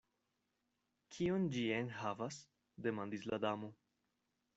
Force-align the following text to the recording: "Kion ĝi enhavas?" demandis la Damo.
"Kion 1.15 1.45
ĝi 1.55 1.65
enhavas?" 1.75 2.39
demandis 2.87 3.29
la 3.33 3.39
Damo. 3.45 3.71